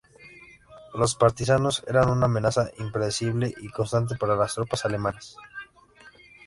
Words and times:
Los 0.95 1.13
partisanos 1.13 1.83
eran 1.87 2.09
una 2.09 2.25
amenaza 2.25 2.71
impredecible 2.79 3.53
y 3.61 3.69
constante 3.69 4.15
para 4.15 4.35
las 4.35 4.55
tropas 4.55 4.83
alemanas. 4.83 5.35